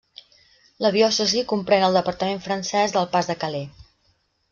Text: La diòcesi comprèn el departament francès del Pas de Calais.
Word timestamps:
La 0.85 0.89
diòcesi 0.95 1.43
comprèn 1.51 1.85
el 1.87 1.97
departament 1.99 2.41
francès 2.47 2.97
del 2.97 3.07
Pas 3.13 3.31
de 3.33 3.37
Calais. 3.45 3.85